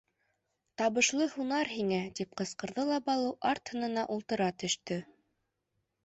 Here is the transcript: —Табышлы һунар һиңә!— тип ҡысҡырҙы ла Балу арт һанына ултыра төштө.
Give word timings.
—Табышлы 0.81 1.25
һунар 1.33 1.67
һиңә!— 1.73 1.99
тип 2.19 2.31
ҡысҡырҙы 2.41 2.85
ла 2.91 2.97
Балу 3.09 3.27
арт 3.49 3.71
һанына 3.75 4.07
ултыра 4.15 4.49
төштө. 4.65 4.99